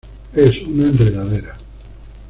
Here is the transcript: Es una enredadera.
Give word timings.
Es 0.33 0.63
una 0.65 0.85
enredadera. 0.87 1.55